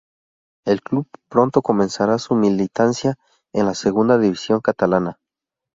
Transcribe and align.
El 0.65 0.81
club 0.81 1.07
pronto 1.29 1.61
comenzará 1.61 2.17
su 2.17 2.33
militancia 2.33 3.19
en 3.53 3.67
la 3.67 3.75
Segunda 3.75 4.17
División 4.17 4.59
Catalana. 4.59 5.19